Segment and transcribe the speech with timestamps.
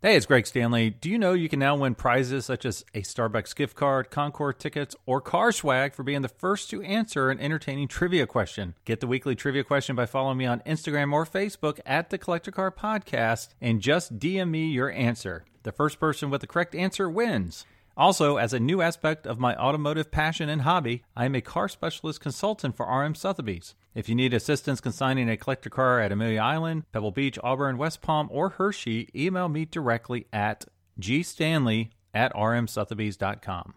[0.00, 0.90] Hey, it's Greg Stanley.
[0.90, 4.60] Do you know you can now win prizes such as a Starbucks gift card, Concord
[4.60, 8.74] tickets, or car swag for being the first to answer an entertaining trivia question?
[8.84, 12.52] Get the weekly trivia question by following me on Instagram or Facebook at the Collector
[12.52, 15.46] Car Podcast and just DM me your answer.
[15.64, 17.66] The first person with the correct answer wins.
[17.98, 21.68] Also, as a new aspect of my automotive passion and hobby, I am a car
[21.68, 23.74] specialist consultant for RM Sotheby's.
[23.92, 28.00] If you need assistance consigning a collector car at Amelia Island, Pebble Beach, Auburn, West
[28.00, 30.64] Palm, or Hershey, email me directly at
[31.00, 33.74] gstanley at rmsotheby's.com.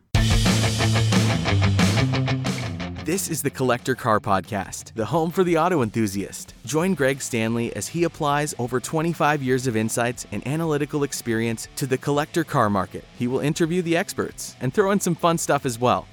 [3.04, 6.54] This is the Collector Car Podcast, the home for the auto enthusiast.
[6.68, 11.88] Join Greg Stanley as he applies over 25 years of insights and analytical experience to
[11.88, 13.04] the collector car market.
[13.18, 16.06] He will interview the experts and throw in some fun stuff as well.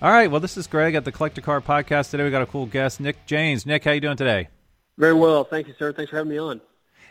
[0.00, 2.10] All right, well, this is Greg at the Collector Car Podcast.
[2.10, 3.66] Today we got a cool guest, Nick Jaynes.
[3.66, 4.48] Nick, how you doing today?
[4.96, 5.92] Very well, thank you, sir.
[5.92, 6.62] Thanks for having me on.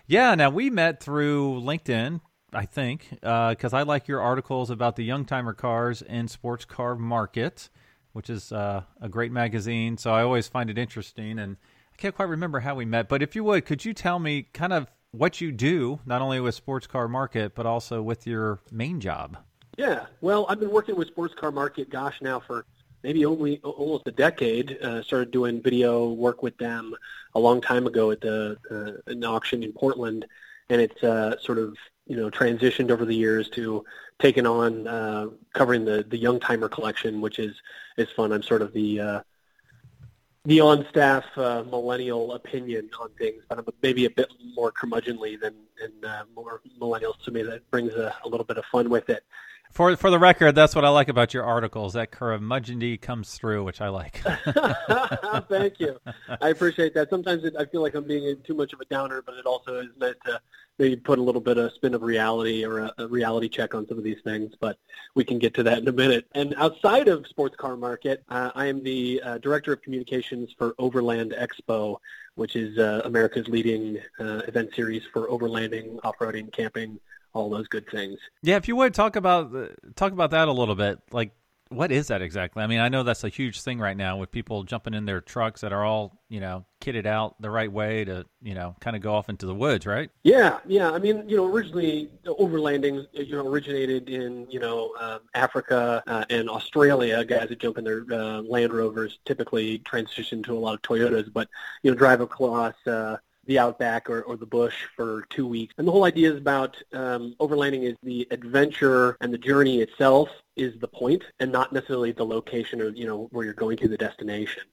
[0.08, 4.96] Yeah, now we met through LinkedIn, I think, because uh, I like your articles about
[4.96, 7.70] the young timer cars and sports car market
[8.14, 9.98] which is uh, a great magazine.
[9.98, 11.58] So I always find it interesting, and
[11.94, 13.10] I can't quite remember how we met.
[13.10, 16.40] But if you would, could you tell me kind of what you do, not only
[16.40, 19.38] with Sports Car Market, but also with your main job?
[19.78, 22.66] Yeah, well, I've been working with Sports Car Market, gosh, now for
[23.04, 24.78] maybe only almost a decade.
[24.82, 26.94] Uh, started doing video work with them
[27.36, 30.26] a long time ago at the uh, an auction in Portland,
[30.70, 31.76] and it's uh, sort of
[32.08, 33.84] you know transitioned over the years to
[34.20, 37.56] taking on uh, covering the the young timer collection, which is
[37.98, 38.32] is fun.
[38.32, 39.22] I'm sort of the uh,
[40.46, 45.40] the on staff uh, millennial opinion on things, but I'm maybe a bit more curmudgeonly
[45.40, 47.44] than, than uh, more millennials to me.
[47.44, 49.24] That brings a, a little bit of fun with it.
[49.72, 51.94] For for the record, that's what I like about your articles.
[51.94, 54.22] That curmudgeonly comes through, which I like.
[55.50, 56.00] Thank you.
[56.42, 57.10] I appreciate that.
[57.10, 59.80] Sometimes it, I feel like I'm being too much of a downer, but it also
[59.80, 60.42] is meant to
[60.80, 63.88] maybe put a little bit of spin of reality or a, a reality check on
[63.88, 64.54] some of these things.
[64.60, 64.80] But
[65.14, 66.26] we can get to that in a minute.
[66.34, 70.74] And outside of Sports Car Market, uh, I am the uh, director of communications for
[70.80, 71.98] Overland Expo,
[72.36, 77.00] which is uh, America's leading uh, event series for overlanding, off-roading, camping,
[77.34, 78.20] all those good things.
[78.42, 79.52] Yeah, if you would talk about
[79.96, 81.32] talk about that a little bit, like
[81.70, 82.64] what is that exactly?
[82.64, 85.22] I mean, I know that's a huge thing right now with people jumping in their
[85.22, 88.96] trucks that are all, you know, kitted out the right way to, you know, kind
[88.96, 90.10] of go off into the woods, right?
[90.24, 90.90] Yeah, yeah.
[90.90, 96.26] I mean, you know, originally overlanding, you know, originated in, you know, um, Africa uh,
[96.32, 97.24] and Australia.
[97.24, 101.32] Guys that jump in their uh, Land Rovers typically transition to a lot of Toyotas,
[101.32, 101.48] but
[101.84, 102.76] you know, drive across.
[102.88, 103.18] Uh,
[103.50, 105.74] the outback or, or the bush for two weeks.
[105.78, 110.30] And the whole idea is about um, overlanding is the adventure and the journey itself
[110.56, 113.88] is the point and not necessarily the location or, you know, where you're going to
[113.88, 114.64] the destination.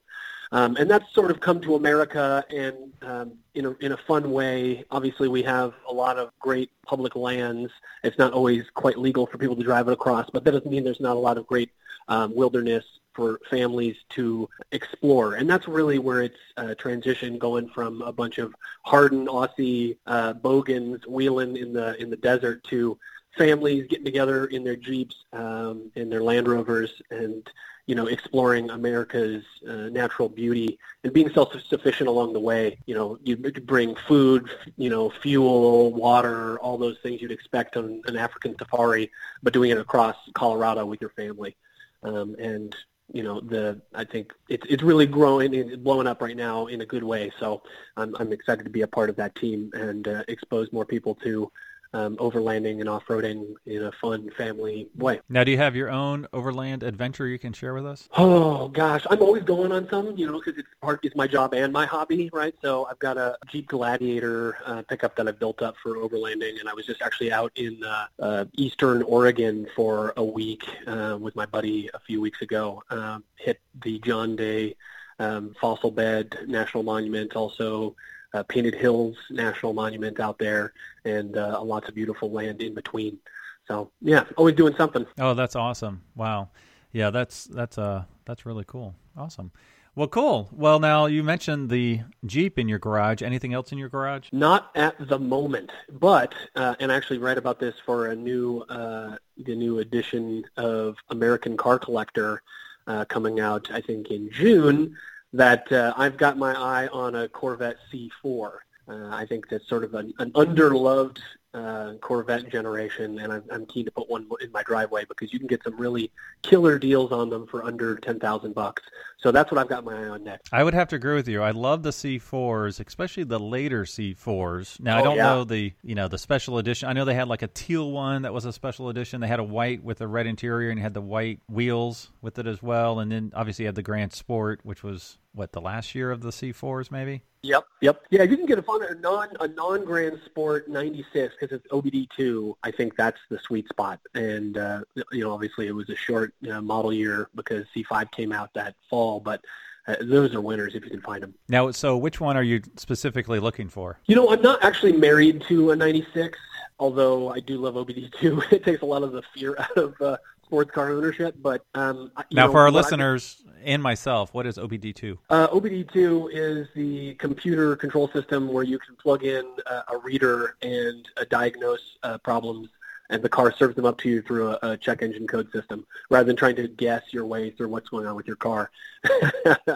[0.53, 4.31] Um, and that's sort of come to America and um, in, a, in a fun
[4.31, 4.85] way.
[4.91, 7.73] Obviously, we have a lot of great public lands.
[8.05, 10.85] It's not always quite legal for people to drive it across, but that doesn't mean
[10.85, 11.71] there's not a lot of great
[12.09, 12.85] um, wilderness
[13.17, 15.35] for families to explore.
[15.35, 20.35] And that's really where it's uh, transitioned, going from a bunch of hardened Aussie uh,
[20.35, 22.99] bogans wheeling in the in the desert to
[23.37, 27.51] families getting together in their jeeps, um, in their Land Rovers, and
[27.87, 32.79] you know, exploring America's uh, natural beauty and being self-sufficient along the way.
[32.87, 38.03] You know, you bring food, you know, fuel, water, all those things you'd expect on
[38.07, 39.13] an African safari,
[39.43, 41.57] but doing it across Colorado with your family.
[42.03, 42.75] Um, and
[43.13, 46.81] you know the I think it's it's really growing and blowing up right now in
[46.81, 47.31] a good way.
[47.39, 47.63] So
[47.97, 51.15] I'm I'm excited to be a part of that team and uh, expose more people
[51.17, 51.51] to
[51.93, 55.21] um, overlanding and off-roading in a fun family way.
[55.29, 58.09] Now, do you have your own overland adventure you can share with us?
[58.17, 61.55] Oh gosh, I'm always going on some, you know, because it's part it's my job
[61.55, 62.55] and my hobby, right?
[62.63, 66.69] So I've got a Jeep Gladiator uh, pickup that I've built up for overlanding, and
[66.69, 71.37] I was just actually out in uh, uh, Eastern Oregon for a week uh, with
[71.37, 72.83] my buddy a few weeks ago.
[72.91, 74.77] Um, hit the John Day
[75.19, 77.97] um, Fossil Bed National Monument, also
[78.35, 80.73] uh, Painted Hills National Monument out there,
[81.05, 83.19] and uh, lots of beautiful land in between.
[83.69, 85.07] So yeah, always doing something.
[85.19, 86.03] Oh, that's awesome!
[86.15, 86.51] Wow,
[86.93, 88.95] yeah, that's that's uh that's really cool.
[89.17, 89.51] Awesome.
[89.97, 90.51] Well, cool.
[90.53, 93.23] Well, now you mentioned the Jeep in your garage.
[93.23, 94.29] Anything else in your garage?
[94.31, 98.61] Not at the moment, but uh, and I actually write about this for a new
[98.69, 102.43] uh, the new edition of American Car Collector
[102.87, 103.71] uh, coming out.
[103.73, 104.97] I think in June
[105.37, 108.53] that uh, I've got my eye on a Corvette C4.
[108.89, 111.19] Uh, I think that's sort of an, an underloved
[111.55, 115.39] uh, Corvette generation, and I'm, I'm keen to put one in my driveway because you
[115.39, 116.11] can get some really
[116.43, 118.83] killer deals on them for under ten thousand bucks.
[119.19, 120.53] So that's what I've got my eye on next.
[120.53, 121.43] I would have to agree with you.
[121.43, 124.79] I love the C4s, especially the later C4s.
[124.81, 125.23] Now Oh, I don't yeah.
[125.25, 126.89] know the you know the special edition.
[126.89, 129.21] I know they had like a teal one that was a special edition.
[129.21, 132.47] They had a white with a red interior and had the white wheels with it
[132.47, 133.01] as well.
[133.01, 136.21] And then obviously you had the Grand Sport, which was what the last year of
[136.23, 137.23] the C4s maybe.
[137.43, 138.01] Yep, yep.
[138.11, 141.67] Yeah, you can get a fun a non a non Grand Sport '96 because it's
[141.69, 142.57] OBD two.
[142.65, 144.01] I think that's the sweet spot.
[144.15, 144.81] And uh,
[145.13, 148.75] you know, obviously, it was a short know, model year because C5 came out that
[148.91, 149.41] fall, but.
[149.89, 151.33] Uh, those are winners if you can find them.
[151.49, 154.01] Now, so which one are you specifically looking for?
[154.07, 156.37] You know, I'm not actually married to a 96,
[156.81, 158.43] although I do love OBD2.
[158.53, 161.37] It takes a lot of the fear out of uh, sports car ownership.
[161.41, 165.19] But um, you Now, know, for our what I- listeners and myself, what is OBD2?
[165.31, 170.57] Uh, OBD2 is the computer control system where you can plug in uh, a reader
[170.63, 172.71] and uh, diagnose uh, problems,
[173.11, 175.87] and the car serves them up to you through a, a check engine code system,
[176.11, 178.71] rather than trying to guess your way through what's going on with your car.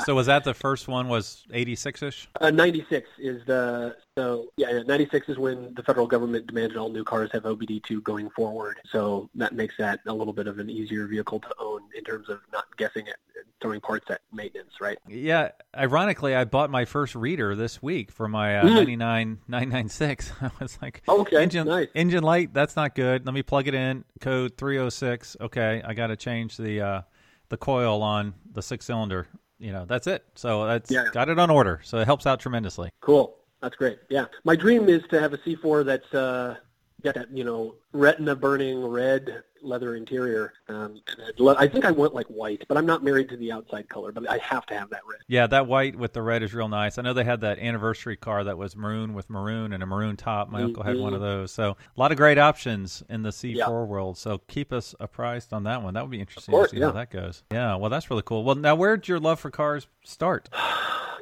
[0.04, 1.08] So was that the first one?
[1.08, 2.26] Was 86ish?
[2.40, 6.88] Uh, 96 is the so yeah, yeah 96 is when the federal government demanded all
[6.90, 8.78] new cars have OBD2 going forward.
[8.90, 12.28] So that makes that a little bit of an easier vehicle to own in terms
[12.28, 13.14] of not guessing and
[13.60, 14.98] throwing parts at maintenance, right?
[15.06, 18.74] Yeah, ironically, I bought my first reader this week for my uh, Mm.
[18.74, 20.32] 99 996.
[20.40, 21.88] I was like, Okay, engine nice.
[21.94, 23.19] engine light, that's not good.
[23.24, 24.04] Let me plug it in.
[24.20, 25.36] Code 306.
[25.40, 27.02] Okay, I got to change the uh,
[27.48, 29.26] the coil on the six cylinder.
[29.58, 30.24] You know, that's it.
[30.34, 31.08] So that's Yeah.
[31.12, 31.80] got it on order.
[31.84, 32.90] So it helps out tremendously.
[33.00, 33.36] Cool.
[33.60, 33.98] That's great.
[34.08, 34.24] Yeah.
[34.44, 36.56] My dream is to have a C4 that's uh,
[37.02, 40.52] got that, you know, retina burning red leather interior.
[40.68, 43.52] Um, and I'd I think I want like white, but I'm not married to the
[43.52, 45.20] outside color, but I have to have that red.
[45.28, 46.98] Yeah, that white with the red is real nice.
[46.98, 50.16] I know they had that anniversary car that was maroon with maroon and a maroon
[50.16, 50.50] top.
[50.50, 51.52] My uncle had one of those.
[51.52, 53.68] So a lot of great options in the C4 Yeah.
[53.68, 54.18] world.
[54.18, 55.94] So keep us apprised on that one.
[55.94, 56.92] That would be interesting course, to see how yeah.
[56.92, 57.42] that goes.
[57.52, 58.44] Yeah, well, that's really cool.
[58.44, 60.48] Well, now where'd your love for cars start?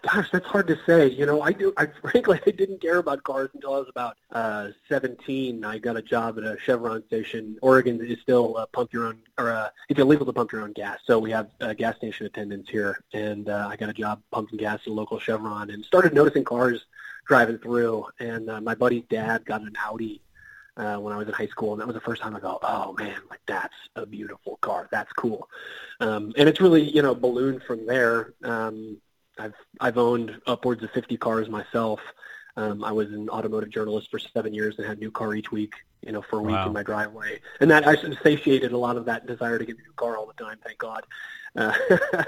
[0.03, 1.09] Gosh, that's hard to say.
[1.09, 1.73] You know, I do.
[1.77, 5.65] I frankly, I didn't care about cars until I was about uh, 17.
[5.65, 7.59] I got a job at a Chevron station.
[7.63, 10.73] Oregon is still uh, pump your own, or uh, it's illegal to pump your own
[10.73, 10.99] gas.
[11.07, 14.59] So we have uh, gas station attendants here, and uh, I got a job pumping
[14.59, 16.85] gas at a local Chevron, and started noticing cars
[17.27, 18.05] driving through.
[18.21, 20.21] And uh, my buddy's dad got an Audi
[20.77, 22.59] uh, when I was in high school, and that was the first time I go,
[22.63, 24.89] oh man, like that's a beautiful car.
[24.93, 25.49] That's cool.
[26.01, 28.35] Um, and it's really, you know, ballooned from there.
[28.45, 28.99] Um,
[29.39, 32.01] I've I've owned upwards of 50 cars myself.
[32.59, 35.53] Um, I was an automotive journalist for seven years and had a new car each
[35.53, 35.75] week,
[36.05, 36.67] you know, for a week Wow.
[36.67, 39.83] in my driveway, and that actually satiated a lot of that desire to get a
[39.83, 40.59] new car all the time.
[40.65, 41.05] Thank God.
[41.57, 41.73] Uh,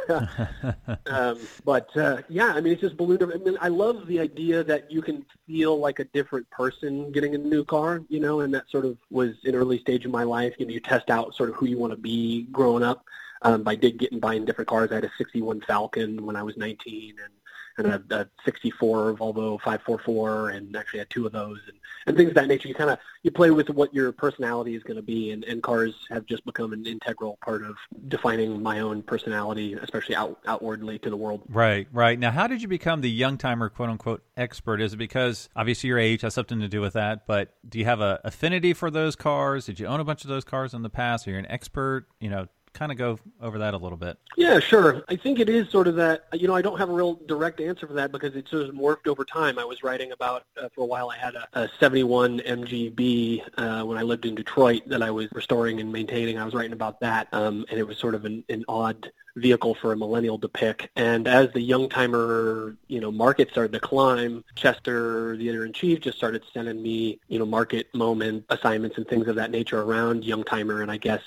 [1.06, 3.24] um, but uh, yeah, I mean, it's just ballooned.
[3.24, 7.34] I mean, I love the idea that you can feel like a different person getting
[7.34, 10.22] a new car, you know, and that sort of was an early stage of my
[10.22, 10.54] life.
[10.58, 13.04] You know, you test out sort of who you want to be growing up.
[13.42, 14.90] Um, by did getting buying different cars.
[14.92, 17.32] I had a '61 Falcon when I was 19, and
[17.80, 22.30] and a, a 64 Volvo 544, and actually had two of those, and, and things
[22.30, 22.68] of that nature.
[22.68, 25.62] You kind of you play with what your personality is going to be, and, and
[25.62, 27.76] cars have just become an integral part of
[28.08, 31.42] defining my own personality, especially out, outwardly to the world.
[31.48, 32.18] Right, right.
[32.18, 34.80] Now, how did you become the young timer, quote unquote, expert?
[34.80, 37.84] Is it because obviously your age has something to do with that, but do you
[37.84, 39.66] have a affinity for those cars?
[39.66, 41.28] Did you own a bunch of those cars in the past?
[41.28, 42.06] Are you an expert?
[42.20, 44.18] You know, kind of go over that a little bit.
[44.36, 45.02] Yeah, sure.
[45.08, 46.26] I think it is sort of that.
[46.32, 48.74] You know, I don't have a real direct answer for that because it sort of
[48.74, 49.58] morphed over time.
[49.58, 51.10] I was writing about uh, for a while.
[51.10, 55.28] I had a, a 71 MGB uh, when I lived in Detroit that I was
[55.32, 56.38] restoring and maintaining.
[56.38, 59.74] I was writing about that, um, and it was sort of an, an odd vehicle
[59.74, 60.90] for a millennial to pick.
[60.96, 65.72] And as the young timer, you know, market started to climb, Chester, the editor in
[65.72, 69.82] chief, just started sending me, you know, market moment assignments and things of that nature
[69.82, 70.82] around young timer.
[70.82, 71.22] And I guess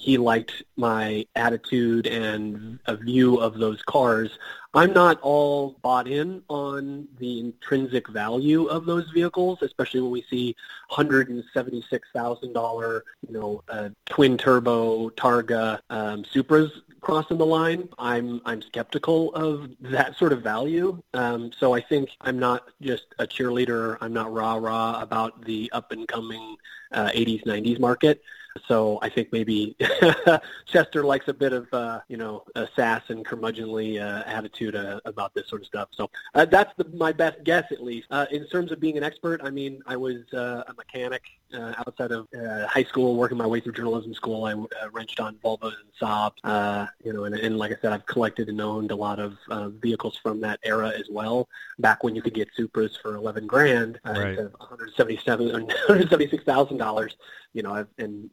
[0.00, 4.30] he liked my attitude and a view of those cars.
[4.72, 10.24] I'm not all bought in on the intrinsic value of those vehicles, especially when we
[10.30, 10.56] see
[10.90, 16.70] $176,000, you know, uh, twin turbo Targa um, Supras
[17.02, 17.86] crossing the line.
[17.98, 21.02] I'm I'm skeptical of that sort of value.
[21.12, 23.98] Um, so I think I'm not just a cheerleader.
[24.00, 26.56] I'm not rah rah about the up and coming
[26.92, 28.22] uh, 80s 90s market.
[28.66, 29.76] So I think maybe
[30.66, 35.00] Chester likes a bit of uh, you know a sass and curmudgeonly uh, attitude uh,
[35.04, 35.88] about this sort of stuff.
[35.92, 38.06] So uh, that's the, my best guess, at least.
[38.10, 41.22] Uh, in terms of being an expert, I mean, I was uh, a mechanic
[41.54, 44.44] uh, outside of uh, high school, working my way through journalism school.
[44.44, 47.92] I uh, wrenched on Volvos and Saabs, uh, you know, and, and like I said,
[47.92, 51.48] I've collected and owned a lot of uh, vehicles from that era as well.
[51.78, 54.28] Back when you could get Supras for eleven grand uh, Right.
[54.28, 57.16] instead of one hundred seventy-seven, one hundred seventy-six thousand dollars,
[57.52, 58.30] you know, I've, and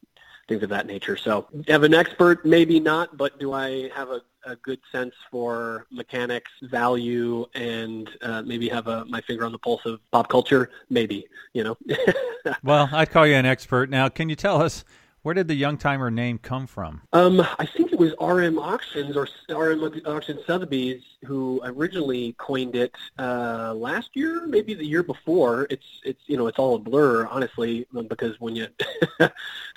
[0.48, 1.18] things of that nature.
[1.18, 5.86] So, have an expert, maybe not, but do I have a, a good sense for
[5.92, 10.70] mechanics, value, and uh, maybe have a, my finger on the pulse of pop culture?
[10.89, 11.77] Maybe, you know.
[12.63, 13.89] Well, I'd call you an expert.
[13.89, 14.86] Now, can you tell us
[15.24, 17.02] where did the Youngtimer name come from?
[17.12, 22.96] Um, I think it was RM Auctions or RM Auction Sotheby's who originally coined it
[23.18, 25.68] uh, last year, maybe the year before.
[25.70, 28.68] It's it's you know it's all a blur, honestly, because when you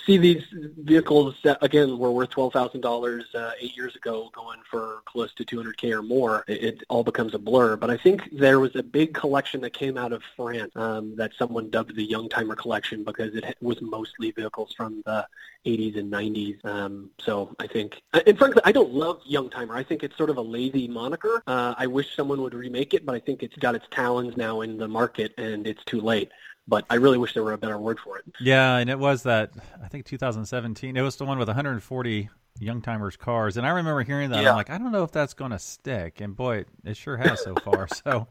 [0.07, 0.45] see these
[0.79, 5.33] vehicles that again were worth twelve thousand dollars uh, eight years ago, going for close
[5.35, 7.77] to two hundred k or more, it, it all becomes a blur.
[7.77, 11.33] But I think there was a big collection that came out of France um, that
[11.39, 15.27] someone dubbed the Youngtimer collection because it was mostly vehicles from the
[15.67, 16.65] 80s and 90s.
[16.65, 19.75] Um, so I think, and frankly, I don't love Youngtimer.
[19.75, 21.43] I think it's sort of a lazy moniker.
[21.47, 24.63] Uh, I wish someone would remake it, but I think it's got its talons now
[24.63, 26.31] in the market, and it's too late.
[26.67, 28.25] But I really wish there were a better word for it.
[28.41, 29.51] Yeah, and it was that
[29.83, 30.97] I think 2017.
[30.97, 32.31] It was the one with 140
[32.61, 34.43] Youngtimers cars, and I remember hearing that.
[34.43, 34.51] Yeah.
[34.51, 37.17] I'm like, I don't know if that's going to stick, and boy, it, it sure
[37.17, 37.89] has so far.
[38.05, 38.29] so,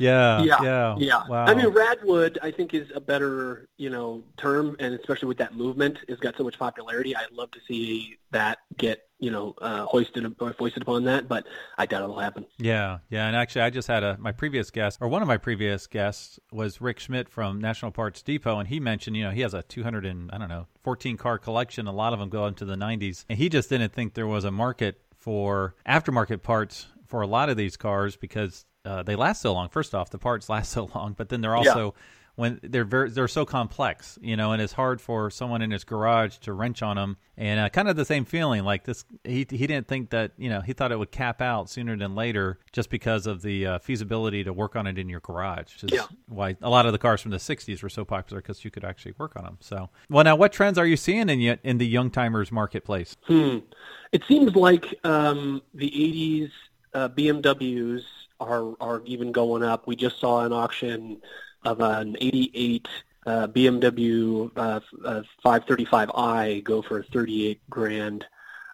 [0.00, 1.28] yeah, yeah, yeah, yeah.
[1.28, 1.44] Wow.
[1.44, 5.54] I mean, Radwood, I think, is a better, you know, term, and especially with that
[5.54, 7.14] movement, it's got so much popularity.
[7.14, 11.46] I'd love to see that get, you know, uh, hoisted or foisted upon that, but
[11.76, 12.46] I doubt it'll happen.
[12.58, 15.36] Yeah, yeah, and actually, I just had a my previous guest, or one of my
[15.36, 19.42] previous guests, was Rick Schmidt from National Parts Depot, and he mentioned, you know, he
[19.42, 21.86] has a 200 and I don't know, 14 car collection.
[21.86, 24.44] A lot of them go into the 90s, and he just didn't think there was
[24.44, 29.42] a market for aftermarket parts for a lot of these cars because uh, they last
[29.42, 29.68] so long.
[29.68, 31.94] First off, the parts last so long, but then they're also
[32.36, 35.84] when they're very they're so complex, you know, and it's hard for someone in his
[35.84, 37.16] garage to wrench on them.
[37.36, 40.48] And uh, kind of the same feeling, like this, he he didn't think that you
[40.48, 43.78] know he thought it would cap out sooner than later, just because of the uh,
[43.80, 45.74] feasibility to work on it in your garage.
[45.74, 46.06] Which is Yeah.
[46.28, 48.84] why a lot of the cars from the '60s were so popular because you could
[48.84, 49.58] actually work on them.
[49.60, 53.16] So, well, now what trends are you seeing in y- in the young timers marketplace?
[53.26, 53.58] Hmm.
[54.12, 56.50] It seems like um, the 80s
[56.94, 58.02] uh, BMWs
[58.40, 59.86] are are even going up.
[59.86, 61.20] We just saw an auction
[61.64, 62.88] of an 88
[63.26, 68.24] uh, BMW uh, uh, 535i go for 38 grand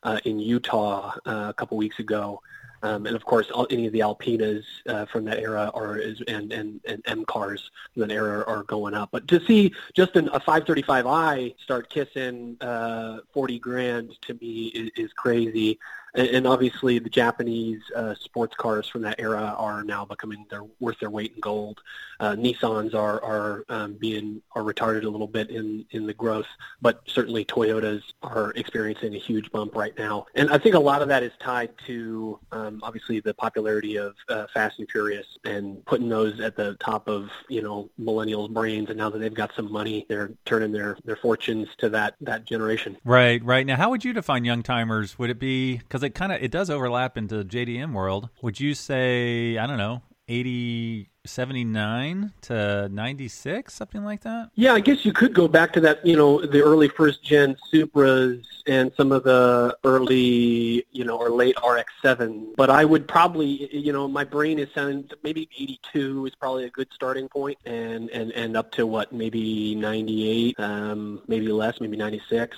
[0.05, 2.41] uh, in Utah uh, a couple weeks ago.
[2.83, 6.21] Um, and of course, all, any of the Alpinas uh, from that era are is,
[6.29, 9.09] and, and, and M cars from that era are going up.
[9.11, 14.91] But to see just an, a 535i start kissing uh, 40 grand to me is,
[14.97, 15.79] is crazy.
[16.15, 20.63] And, and obviously, the Japanese uh, sports cars from that era are now becoming their
[20.81, 21.81] worth their weight in gold.
[22.21, 26.47] Uh, Nissans are are um, being are retarded a little bit in in the growth,
[26.81, 30.27] but certainly Toyotas are experiencing a huge bump right now.
[30.35, 34.15] And I think a lot of that is tied to um, obviously the popularity of
[34.29, 38.89] uh, Fast and Furious and putting those at the top of you know millennials' brains.
[38.89, 42.45] And now that they've got some money, they're turning their their fortunes to that that
[42.45, 42.97] generation.
[43.05, 43.67] Right, right.
[43.67, 45.19] Now, how would you define young timers?
[45.19, 48.31] Would it be because it kind of it does overlap into JDM world?
[48.43, 54.51] Would you say I don't know, 80, 79 to ninety six, something like that?
[54.55, 57.57] Yeah, I guess you could go back to that, you know, the early first gen
[57.73, 62.57] Supras and some of the early, you know, or late RX-7.
[62.57, 66.71] But I would probably, you know, my brain is sounding maybe 82 is probably a
[66.71, 71.97] good starting point, and and and up to what maybe 98, um, maybe less, maybe
[71.97, 72.57] 96.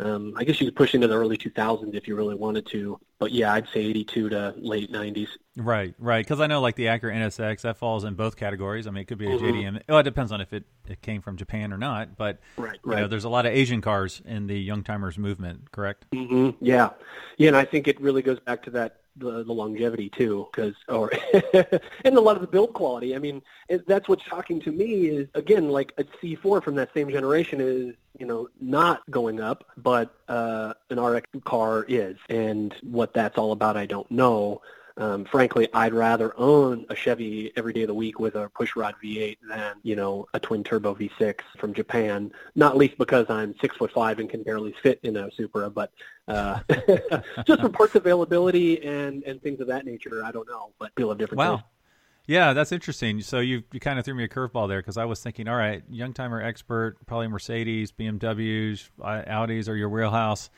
[0.00, 2.98] Um, I guess you could push into the early 2000s if you really wanted to.
[3.20, 5.28] But yeah, I'd say 82 to late 90s.
[5.56, 6.24] Right, right.
[6.24, 8.88] Because I know like the Acura NSX that falls in both categories.
[8.88, 9.40] I mean, it could be a Mhm.
[9.40, 9.82] JDM.
[9.88, 12.16] Well, it depends on if it, it came from Japan or not.
[12.16, 13.10] But Right, you know, right.
[13.10, 15.70] there's a lot of Asian cars in the young timers movement.
[15.70, 16.06] Correct?
[16.12, 16.90] hmm Yeah,
[17.38, 20.74] yeah, and I think it really goes back to that the, the longevity too, because
[20.88, 21.12] or
[22.04, 23.14] and a lot of the build quality.
[23.14, 26.92] I mean, it, that's what's shocking to me is again like a C4 from that
[26.94, 32.74] same generation is you know not going up, but uh, an RX car is, and
[32.82, 34.62] what that's all about, I don't know.
[34.96, 38.94] Um, frankly, I'd rather own a Chevy every day of the week with a pushrod
[39.02, 42.30] V8 than you know a twin turbo V6 from Japan.
[42.54, 45.90] Not least because I'm six foot five and can barely fit in a Supra, but
[46.28, 46.60] uh,
[47.46, 50.24] just for parts availability and and things of that nature.
[50.24, 51.56] I don't know, but people have different Wow.
[51.56, 51.68] tastes.
[52.26, 53.20] Yeah, that's interesting.
[53.20, 55.56] So you you kind of threw me a curveball there because I was thinking, all
[55.56, 60.48] right, young timer expert, probably Mercedes, BMWs, Audis are your wheelhouse,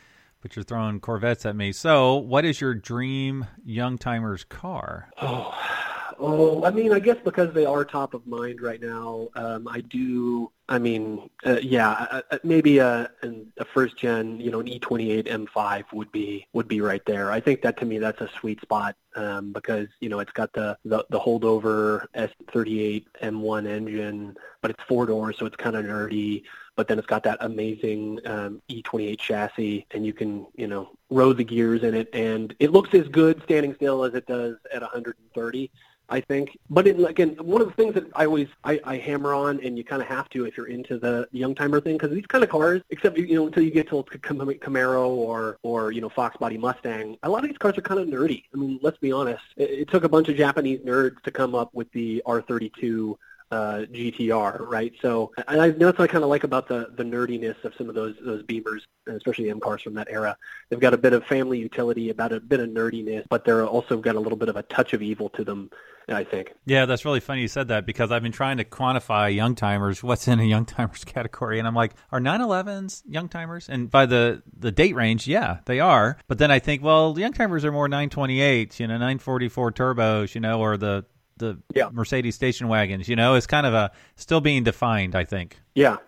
[0.47, 1.73] but you're throwing Corvettes at me.
[1.73, 5.09] So, what is your dream young timer's car?
[5.21, 5.53] Oh,
[6.19, 9.83] Oh, I mean, I guess because they are top of mind right now, um, I
[9.83, 10.51] do.
[10.67, 15.27] I mean, uh, yeah, uh, uh maybe a, a first gen, you know, an E28
[15.27, 17.31] M5 would be would be right there.
[17.31, 20.55] I think that to me that's a sweet spot um, because you know it's got
[20.55, 25.85] the, the the holdover S38 M1 engine, but it's four doors, so it's kind of
[25.85, 26.45] nerdy.
[26.77, 31.33] But then it's got that amazing um, E28 chassis, and you can you know row
[31.33, 34.83] the gears in it, and it looks as good standing still as it does at
[34.83, 35.71] 130.
[36.09, 36.57] I think.
[36.71, 39.77] But it, again, one of the things that I always I, I hammer on, and
[39.77, 42.45] you kind of have to if you're into the young timer thing, because these kind
[42.45, 46.37] of cars, except you know until you get to Camaro or or you know Fox
[46.37, 48.45] Body Mustang, a lot of these cars are kind of nerdy.
[48.55, 49.43] I mean, let's be honest.
[49.57, 53.17] It, it took a bunch of Japanese nerds to come up with the R32
[53.51, 54.93] uh, GTR, right?
[55.01, 57.89] So and I, that's what I kind of like about the the nerdiness of some
[57.89, 60.37] of those those Beamers, especially M cars from that era.
[60.69, 63.99] They've got a bit of family utility, about a bit of nerdiness, but they're also
[63.99, 65.71] got a little bit of a touch of evil to them.
[66.09, 66.53] I think.
[66.67, 70.05] Yeah, that's really funny you said that because I've been trying to quantify young timers,
[70.05, 73.69] what's in a young timers category, and I'm like, are 911s young timers?
[73.69, 76.17] And by the the date range, yeah, they are.
[76.29, 80.35] But then I think, well, the young timers are more 928s, you know, 944 turbos,
[80.37, 81.05] you know, or the
[81.37, 81.89] the yeah.
[81.93, 83.09] Mercedes station wagons.
[83.09, 85.15] You know, it's kind of a still being defined.
[85.15, 85.59] I think.
[85.75, 85.99] Yeah.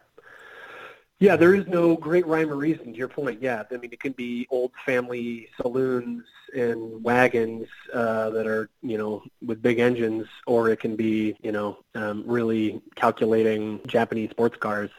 [1.20, 3.42] Yeah, there is no great rhyme or reason to your point.
[3.42, 8.98] Yeah, I mean it can be old family saloons and wagons uh, that are you
[8.98, 14.56] know with big engines, or it can be you know um, really calculating Japanese sports
[14.58, 14.90] cars,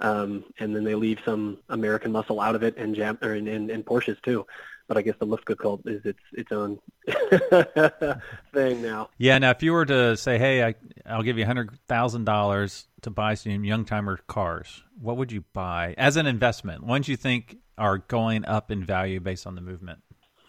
[0.00, 3.46] um, and then they leave some American muscle out of it and Jap- or, and,
[3.46, 4.44] and, and Porsches too
[4.88, 6.80] but I guess the Lifka cult is its its own
[8.54, 9.10] thing now.
[9.18, 9.38] Yeah.
[9.38, 10.74] Now, if you were to say, "Hey, I,
[11.06, 15.44] I'll give you hundred thousand dollars to buy some young timer cars," what would you
[15.52, 16.82] buy as an investment?
[16.82, 20.00] Ones you think are going up in value based on the movement?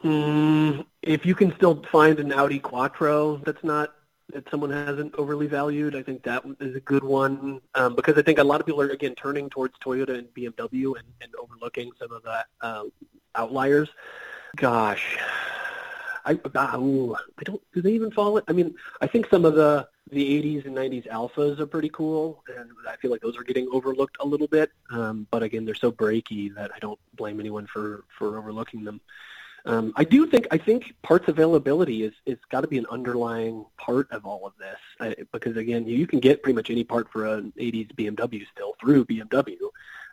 [0.03, 3.93] Mm, if you can still find an Audi Quattro that's not
[4.31, 8.22] that someone hasn't overly valued, I think that is a good one um, because I
[8.22, 11.91] think a lot of people are again turning towards Toyota and BMW and, and overlooking
[12.00, 12.84] some of the uh,
[13.36, 13.89] outliers.
[14.55, 15.17] Gosh,
[16.25, 17.61] I, I don't.
[17.73, 18.37] Do they even fall?
[18.37, 18.43] It.
[18.47, 22.43] I mean, I think some of the the 80s and 90s Alfas are pretty cool,
[22.57, 24.71] and I feel like those are getting overlooked a little bit.
[24.89, 29.01] Um, but again, they're so breaky that I don't blame anyone for for overlooking them.
[29.65, 33.65] Um, I do think I think parts availability is is got to be an underlying
[33.77, 36.83] part of all of this I, because again, you, you can get pretty much any
[36.83, 39.57] part for an 80s BMW still through BMW,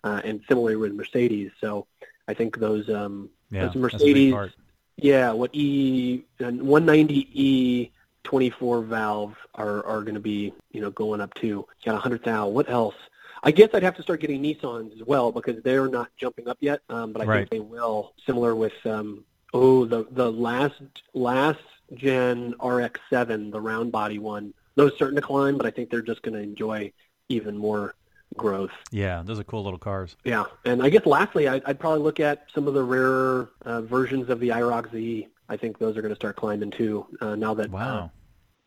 [0.05, 1.53] uh, and similarly with Mercedes.
[1.61, 1.87] So
[2.29, 4.53] I think those um, yeah, Mercedes,
[4.97, 7.91] yeah, what E and 190E
[8.25, 12.25] 24 valve are are going to be you know going up to got a hundred
[12.25, 12.55] thousand.
[12.55, 12.97] What else?
[13.43, 16.59] I guess I'd have to start getting Nissans as well because they're not jumping up
[16.61, 17.39] yet, um, but I right.
[17.39, 18.15] think they will.
[18.27, 20.81] Similar with um, oh the the last
[21.15, 21.61] last
[21.95, 24.53] gen RX-7, the round body one.
[24.75, 26.93] Those starting to climb, but I think they're just going to enjoy
[27.29, 27.95] even more
[28.37, 28.71] growth.
[28.91, 30.17] Yeah, those are cool little cars.
[30.25, 33.83] Yeah, and I guess lastly, I'd, I'd probably look at some of the rarer uh,
[33.83, 35.29] versions of the IROC Z.
[35.49, 37.07] I think those are going to start climbing too.
[37.21, 38.05] Uh, now that wow.
[38.05, 38.09] Uh,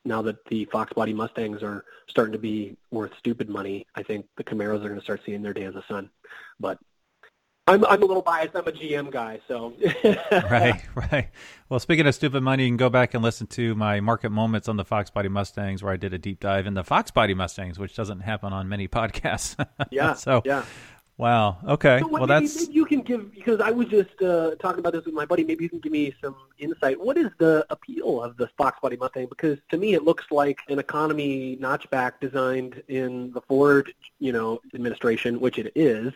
[0.05, 4.25] now that the Fox Body Mustangs are starting to be worth stupid money, I think
[4.37, 6.09] the Camaros are going to start seeing their day in the sun.
[6.59, 6.79] But
[7.69, 8.55] I'm I'm a little biased.
[8.55, 9.73] I'm a GM guy, so
[10.49, 11.29] right, right.
[11.69, 14.67] Well, speaking of stupid money, you can go back and listen to my market moments
[14.67, 17.35] on the Fox Body Mustangs, where I did a deep dive in the Fox Body
[17.35, 19.55] Mustangs, which doesn't happen on many podcasts.
[19.91, 20.13] yeah.
[20.13, 20.65] so yeah.
[21.19, 21.57] Wow.
[21.67, 21.99] Okay.
[21.99, 24.93] So well, maybe, that's maybe you can give because I was just uh, talking about
[24.93, 25.43] this with my buddy.
[25.43, 26.99] Maybe you can give me some insight.
[26.99, 29.27] What is the appeal of the Fox Body Mustang?
[29.27, 34.61] Because to me, it looks like an economy notchback designed in the Ford, you know,
[34.73, 36.13] administration, which it is.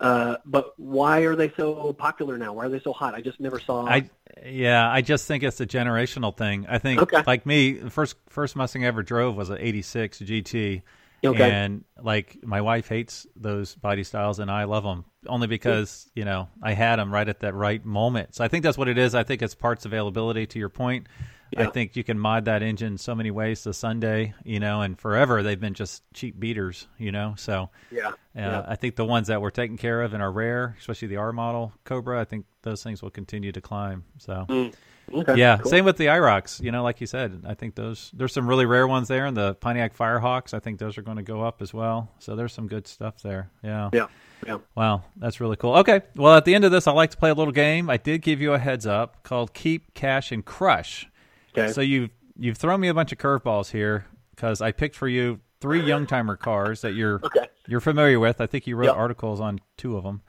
[0.00, 2.54] Uh, but why are they so popular now?
[2.54, 3.14] Why are they so hot?
[3.14, 3.86] I just never saw.
[3.86, 4.08] I
[4.44, 6.66] yeah, I just think it's a generational thing.
[6.68, 7.22] I think okay.
[7.26, 10.82] like me, the first first Mustang I ever drove was an '86 GT.
[11.22, 11.50] Okay.
[11.50, 16.24] And like my wife hates those body styles, and I love them only because you
[16.24, 18.34] know I had them right at that right moment.
[18.34, 19.14] So I think that's what it is.
[19.14, 20.46] I think it's parts availability.
[20.46, 21.08] To your point,
[21.52, 21.68] yeah.
[21.68, 24.98] I think you can mod that engine so many ways to Sunday, you know, and
[24.98, 27.34] forever they've been just cheap beaters, you know.
[27.36, 28.64] So yeah, uh, yeah.
[28.66, 31.32] I think the ones that were taken care of and are rare, especially the R
[31.32, 34.04] model Cobra, I think those things will continue to climb.
[34.18, 34.46] So.
[34.48, 34.74] Mm.
[35.12, 35.68] Okay, yeah, cool.
[35.68, 36.62] same with the IROCs.
[36.62, 39.36] You know, like you said, I think those there's some really rare ones there, and
[39.36, 40.54] the Pontiac Firehawks.
[40.54, 42.12] I think those are going to go up as well.
[42.20, 43.50] So there's some good stuff there.
[43.64, 43.90] Yeah.
[43.92, 44.06] Yeah.
[44.46, 44.58] Yeah.
[44.74, 45.76] Wow, that's really cool.
[45.78, 47.90] Okay, well, at the end of this, I like to play a little game.
[47.90, 51.08] I did give you a heads up called Keep, Cash, and Crush.
[51.56, 51.72] Okay.
[51.72, 55.40] So you you've thrown me a bunch of curveballs here because I picked for you
[55.60, 57.46] three young timer cars that you're Okay.
[57.66, 58.40] you're familiar with.
[58.40, 58.96] I think you wrote Yep.
[58.96, 60.22] articles on two of them.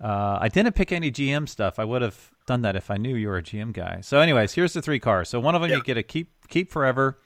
[0.00, 1.78] Uh, I didn't pick any GM stuff.
[1.78, 4.00] I would have done that if I knew you were a GM guy.
[4.00, 5.28] So, anyways, here's the three cars.
[5.28, 7.18] So, one of them you get a keep keep forever,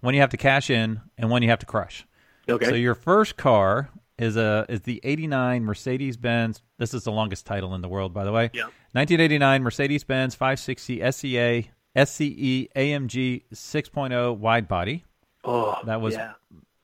[0.00, 2.04] one you have to cash in, and one you have to crush.
[2.48, 2.66] Okay.
[2.66, 6.62] So, your first car is a is the '89 Mercedes Benz.
[6.78, 8.50] This is the longest title in the world, by the way.
[8.52, 8.64] Yeah.
[8.92, 11.64] 1989 Mercedes Benz 560 SCA
[11.96, 15.04] SCE AMG 6.0 wide body.
[15.44, 16.32] oh, that was- yeah.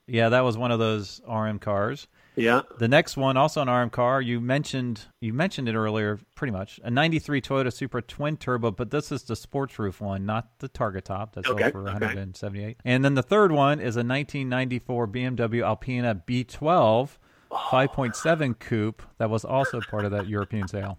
[0.09, 2.09] Yeah, that was one of those RM cars.
[2.35, 2.63] Yeah.
[2.79, 6.81] The next one, also an RM car, you mentioned you mentioned it earlier, pretty much
[6.83, 10.69] a '93 Toyota Supra twin turbo, but this is the sports roof one, not the
[10.69, 11.35] Targa top.
[11.35, 11.79] That's Okay, okay.
[11.79, 12.79] 178.
[12.85, 17.11] And then the third one is a 1994 BMW Alpina B12
[17.53, 20.99] 5.7 coupe that was also part of that European sale.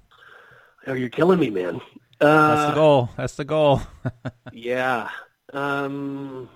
[0.87, 1.81] Oh, you're killing me, man.
[2.23, 3.09] That's Uh, the goal.
[3.17, 3.81] That's the goal.
[4.53, 5.09] yeah.
[5.51, 6.49] Um,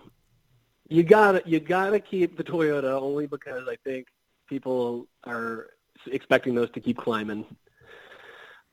[0.90, 4.08] you gotta you gotta keep the Toyota only because I think
[4.48, 5.68] people are
[6.08, 7.46] expecting those to keep climbing.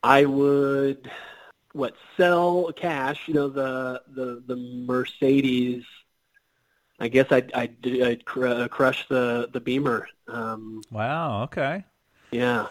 [0.03, 1.09] I would
[1.73, 3.27] what sell cash?
[3.27, 5.83] You know the the the Mercedes.
[6.99, 10.07] I guess I'd I'd, I'd cr- uh, crush the the Beamer.
[10.27, 11.43] Um, wow.
[11.43, 11.83] Okay.
[12.31, 12.67] yeah.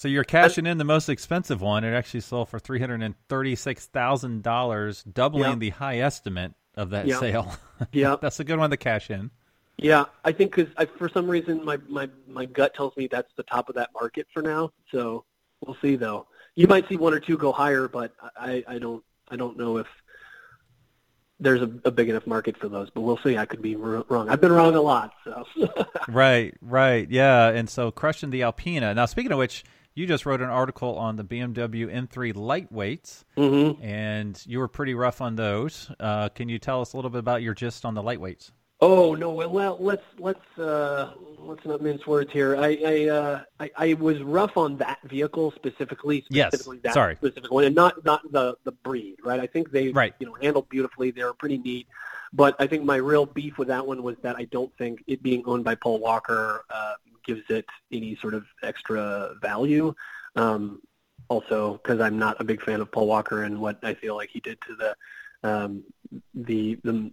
[0.00, 1.84] So you're cashing in the most expensive one.
[1.84, 5.54] It actually sold for three hundred and thirty-six thousand dollars, doubling Yeah.
[5.56, 7.20] the high estimate of that Yeah.
[7.20, 7.52] sale.
[7.92, 8.16] Yeah.
[8.22, 9.30] That's a good one to cash in.
[9.76, 13.42] Yeah, I think because for some reason my, my, my gut tells me that's the
[13.42, 14.72] top of that market for now.
[14.90, 15.26] So
[15.60, 16.28] we'll see though.
[16.54, 19.76] You might see one or two go higher, but I, I don't I don't know
[19.76, 19.86] if
[21.38, 22.88] there's a, a big enough market for those.
[22.88, 23.36] But we'll see.
[23.36, 24.30] I could be r- wrong.
[24.30, 25.12] I've been wrong a lot.
[25.24, 25.44] So
[26.08, 27.48] Right, right, yeah.
[27.48, 28.94] And so crushing the Alpina.
[28.94, 29.62] Now, speaking of which,
[29.94, 34.94] you just wrote an article on the BMW M3 lightweights, hmm and you were pretty
[34.94, 35.90] rough on those.
[35.98, 38.50] Uh, can you tell us a little bit about your gist on the lightweights?
[38.82, 39.30] Oh no!
[39.30, 42.56] Well, let's let's uh, let's not mince words here.
[42.56, 46.24] I I, uh, I I was rough on that vehicle specifically.
[46.30, 47.16] Yes, Specifically that sorry.
[47.16, 49.16] specific one, and not not the the breed.
[49.22, 49.38] Right.
[49.38, 50.14] I think they Right.
[50.18, 51.10] you know handled beautifully.
[51.10, 51.88] They were pretty neat.
[52.32, 55.22] But I think my real beef with that one was that I don't think it
[55.22, 59.94] being owned by Paul Walker uh, gives it any sort of extra value.
[60.36, 60.80] Um,
[61.28, 64.30] also, because I'm not a big fan of Paul Walker and what I feel like
[64.30, 64.96] he did to the
[65.48, 65.84] um,
[66.34, 67.10] the the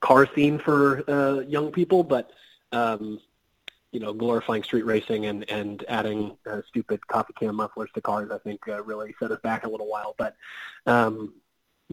[0.00, 2.30] car scene for uh, young people, but
[2.72, 3.20] um,
[3.92, 8.30] you know, glorifying street racing and and adding uh, stupid coffee can mufflers to cars,
[8.32, 10.14] I think uh, really set us back a little while.
[10.18, 10.34] But
[10.86, 11.34] um,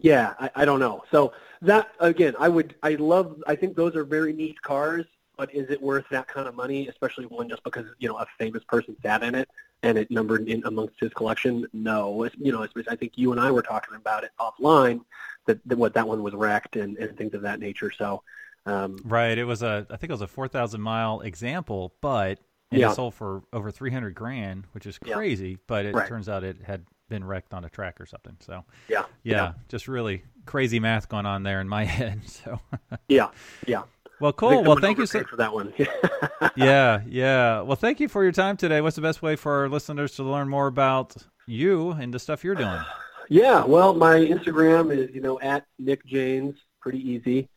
[0.02, 1.04] yeah, I, I don't know.
[1.10, 3.42] So that again, I would, I love.
[3.46, 5.04] I think those are very neat cars.
[5.40, 8.26] But is it worth that kind of money, especially one just because you know a
[8.38, 9.48] famous person sat in it
[9.82, 11.66] and it numbered in amongst his collection?
[11.72, 15.00] No, it's, you know, it's, I think you and I were talking about it offline
[15.46, 17.90] that, that what that one was wrecked and, and things of that nature.
[17.90, 18.22] So,
[18.66, 19.38] um, Right.
[19.38, 22.38] It was a, I think it was a 4,000 mile example, but
[22.70, 22.92] and Yeah.
[22.92, 25.14] it sold for over 300 grand, which is Yeah.
[25.14, 26.06] crazy, but it Right.
[26.06, 28.36] turns out it had been wrecked on a track or something.
[28.40, 32.28] So, yeah, yeah, just really crazy math going on there in my head.
[32.28, 32.60] So,
[33.08, 33.30] yeah,
[33.66, 33.84] yeah.
[34.20, 34.62] Well, cool.
[34.62, 35.72] Well, thank you so for that one.
[36.56, 37.62] yeah, yeah.
[37.62, 38.82] Well, thank you for your time today.
[38.82, 42.44] What's the best way for our listeners to learn more about you and the stuff
[42.44, 42.80] you're doing?
[43.32, 47.48] Yeah, well, my Instagram is you know at Nick Jaynes, pretty easy,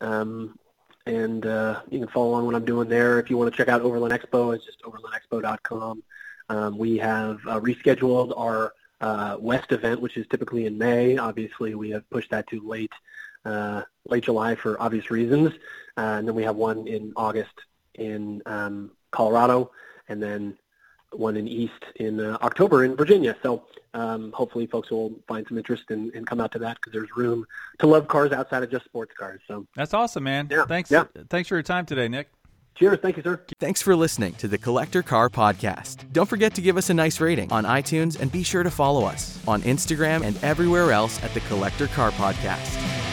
[0.00, 0.56] um,
[1.04, 3.18] and uh, you can follow along what I'm doing there.
[3.18, 6.04] If you want to check out Overland Expo, it's just overlandexpo.com.
[6.48, 11.18] Um, we have uh, rescheduled our uh, West event, which is typically in May.
[11.18, 12.92] Obviously, we have pushed that to late
[13.46, 15.52] uh, late July for obvious reasons,
[15.96, 17.54] uh, and then we have one in August
[17.94, 19.70] in um, Colorado,
[20.08, 20.56] and then
[21.12, 23.34] one in East in uh, October in Virginia.
[23.42, 26.92] So um, hopefully folks will find some interest and, and come out to that because
[26.92, 27.46] there's room
[27.78, 29.40] to love cars outside of just sports cars.
[29.48, 30.48] So That's awesome, man.
[30.50, 30.90] Yeah, Thanks.
[30.90, 31.04] yeah.
[31.30, 32.28] Thanks for your time today, Nick.
[32.74, 32.98] cheers.
[33.00, 33.40] Thank you, sir.
[33.58, 36.12] Thanks for listening to the Collector Car Podcast.
[36.12, 39.04] Don't forget to give us a nice rating on iTunes and be sure to follow
[39.06, 43.05] us on Instagram and everywhere else at the Collector Car Podcast.